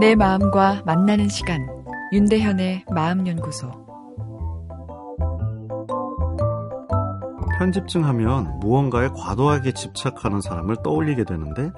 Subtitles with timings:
[0.00, 1.66] 내 마음과 만나는 시간
[2.12, 3.70] 윤대현의 마음연구소
[7.56, 11.70] 편집증 하면 무언가에 과도하게 집착하는 사람을 떠올리게 되는데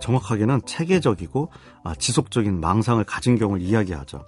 [0.00, 1.50] 정확하게는 체계적이고
[1.82, 4.24] 아, 지속적인 망상을 가진 경우를 이야기하죠.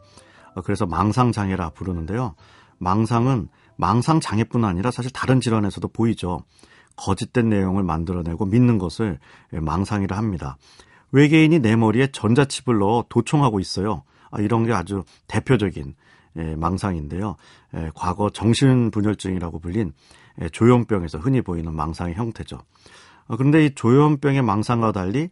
[0.54, 2.34] 어, 그래서 망상장애라 부르는데요.
[2.78, 6.42] 망상은 망상장애뿐 아니라 사실 다른 질환에서도 보이죠.
[6.96, 9.20] 거짓된 내용을 만들어내고 믿는 것을
[9.52, 10.56] 망상이라 합니다.
[11.12, 14.02] 외계인이 내 머리에 전자칩을 넣어 도청하고 있어요.
[14.30, 15.94] 아, 이런 게 아주 대표적인
[16.56, 17.36] 망상인데요.
[17.94, 19.92] 과거 정신분열증이라고 불린
[20.52, 22.60] 조현병에서 흔히 보이는 망상의 형태죠.
[23.26, 25.28] 어, 그런데 이 조현병의 망상과 달리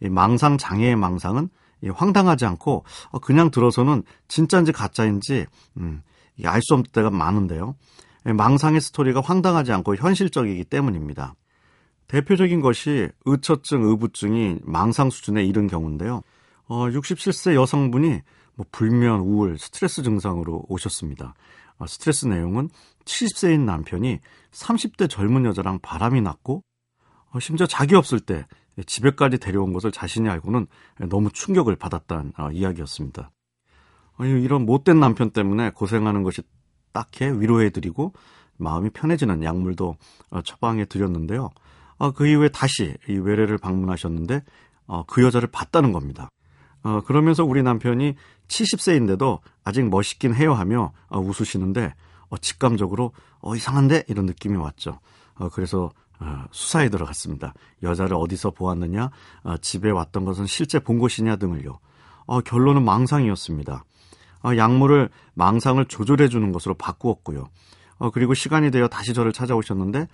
[0.00, 1.48] 망상 장애의 망상은
[1.94, 5.46] 황당하지 않고 어, 그냥 들어서는 진짜인지 가짜인지
[5.78, 6.02] 음,
[6.44, 7.74] 알수 없을 때가 많은데요.
[8.24, 11.34] 망상의 스토리가 황당하지 않고 현실적이기 때문입니다.
[12.08, 16.22] 대표적인 것이 의처증, 의부증이 망상 수준에 이른 경우인데요.
[16.66, 18.20] 어, 67세 여성분이
[18.54, 21.34] 뭐 불면, 우울, 스트레스 증상으로 오셨습니다.
[21.78, 22.70] 어, 스트레스 내용은
[23.04, 24.20] 70세인 남편이
[24.50, 26.62] 30대 젊은 여자랑 바람이 났고
[27.30, 28.46] 어, 심지어 자기 없을 때
[28.86, 30.66] 집에까지 데려온 것을 자신이 알고는
[31.08, 33.30] 너무 충격을 받았다는 어, 이야기였습니다.
[34.20, 36.42] 이런 못된 남편 때문에 고생하는 것이
[36.92, 38.14] 딱해 위로해드리고
[38.56, 39.96] 마음이 편해지는 약물도
[40.44, 41.50] 처방해 드렸는데요.
[42.14, 44.42] 그 이후에 다시 이 외래를 방문하셨는데
[45.06, 46.28] 그 여자를 봤다는 겁니다.
[47.06, 48.14] 그러면서 우리 남편이
[48.46, 51.94] 70세인데도 아직 멋있긴 해요 하며 웃으시는데
[52.40, 54.04] 직감적으로 어, 이상한데?
[54.08, 55.00] 이런 느낌이 왔죠.
[55.52, 57.54] 그래서 어, 수사에 들어갔습니다.
[57.82, 59.10] 여자를 어디서 보았느냐,
[59.44, 61.78] 어, 집에 왔던 것은 실제 본 것이냐 등을요.
[62.26, 63.84] 어, 결론은 망상이었습니다.
[64.56, 67.48] 약물을 망상을 조절해 주는 것으로 바꾸었고요.
[68.12, 70.06] 그리고 시간이 되어 다시 저를 찾아오셨는데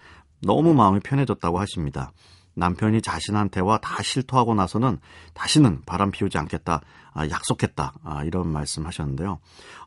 [0.42, 2.12] 너무 마음이 편해졌다고 하십니다.
[2.54, 4.98] 남편이 자신한테와 다 실토하고 나서는
[5.34, 6.80] 다시는 바람 피우지 않겠다,
[7.12, 9.40] 아, 약속했다, 아, 이런 말씀 하셨는데요.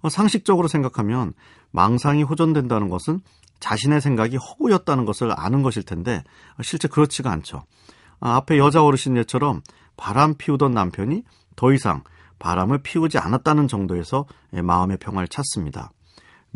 [0.09, 1.33] 상식적으로 생각하면
[1.71, 3.21] 망상이 호전된다는 것은
[3.59, 6.23] 자신의 생각이 허구였다는 것을 아는 것일 텐데
[6.61, 7.63] 실제 그렇지가 않죠.
[8.19, 9.61] 아, 앞에 여자 어르신 예처럼
[9.95, 11.23] 바람 피우던 남편이
[11.55, 12.03] 더 이상
[12.39, 15.91] 바람을 피우지 않았다는 정도에서 마음의 평화를 찾습니다.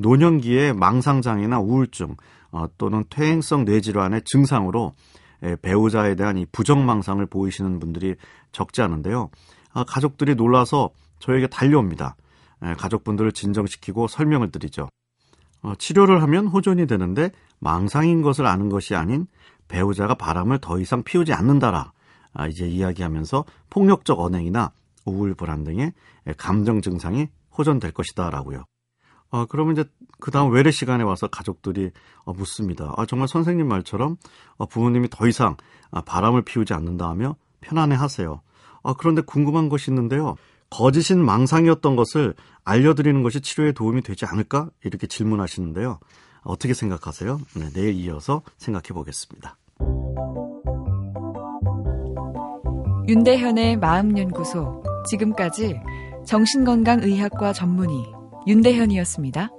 [0.01, 2.15] 노년기에 망상장애나 우울증
[2.51, 4.93] 어, 또는 퇴행성 뇌질환의 증상으로
[5.61, 8.15] 배우자에 대한 이 부정망상을 보이시는 분들이
[8.51, 9.31] 적지 않은데요.
[9.73, 12.15] 아, 가족들이 놀라서 저에게 달려옵니다.
[12.77, 14.89] 가족분들을 진정시키고 설명을 드리죠.
[15.63, 19.27] 어, 치료를 하면 호전이 되는데 망상인 것을 아는 것이 아닌
[19.67, 21.91] 배우자가 바람을 더 이상 피우지 않는다라
[22.33, 24.71] 아, 이제 이야기하면서 폭력적 언행이나
[25.05, 25.93] 우울 불안 등의
[26.37, 28.65] 감정 증상이 호전될 것이다라고요.
[29.31, 29.85] 어, 그러면 이제
[30.19, 31.91] 그 다음 외래 시간에 와서 가족들이
[32.23, 32.93] 어, 묻습니다.
[32.97, 34.17] 아, 정말 선생님 말처럼
[34.57, 35.57] 어, 부모님이 더 이상
[35.89, 38.41] 아, 바람을 피우지 않는다 하며 편안해 하세요.
[38.83, 40.35] 아, 그런데 궁금한 것이 있는데요.
[40.69, 42.33] 거짓인 망상이었던 것을
[42.63, 44.69] 알려드리는 것이 치료에 도움이 되지 않을까?
[44.83, 45.99] 이렇게 질문하시는데요.
[46.43, 47.39] 어떻게 생각하세요?
[47.55, 49.57] 네, 내일 이어서 생각해 보겠습니다.
[53.07, 54.83] 윤대현의 마음연구소.
[55.09, 55.79] 지금까지
[56.25, 59.49] 정신건강의학과 전문의 윤대현이었습니다.